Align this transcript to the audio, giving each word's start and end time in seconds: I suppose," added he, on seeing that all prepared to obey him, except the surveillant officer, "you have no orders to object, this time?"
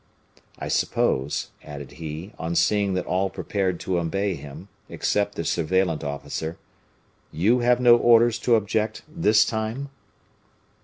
I 0.57 0.67
suppose," 0.67 1.51
added 1.63 1.91
he, 1.91 2.33
on 2.39 2.55
seeing 2.55 2.95
that 2.95 3.05
all 3.05 3.29
prepared 3.29 3.79
to 3.81 3.99
obey 3.99 4.33
him, 4.33 4.67
except 4.89 5.35
the 5.35 5.43
surveillant 5.43 6.03
officer, 6.03 6.57
"you 7.31 7.59
have 7.59 7.79
no 7.79 7.97
orders 7.97 8.39
to 8.39 8.55
object, 8.55 9.03
this 9.07 9.45
time?" 9.45 9.89